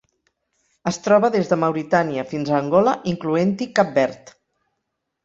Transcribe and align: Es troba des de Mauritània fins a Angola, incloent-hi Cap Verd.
Es 0.91 0.97
troba 1.07 1.29
des 1.35 1.51
de 1.51 1.57
Mauritània 1.63 2.23
fins 2.31 2.49
a 2.53 2.55
Angola, 2.61 2.95
incloent-hi 3.13 3.69
Cap 3.81 3.93
Verd. 3.99 4.33